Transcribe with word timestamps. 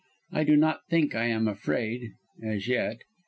I 0.31 0.43
do 0.45 0.57
not 0.57 0.87
think 0.87 1.13
I 1.13 1.25
am 1.25 1.47
afraid 1.47 2.13
as 2.43 2.67
yet. 2.67 3.03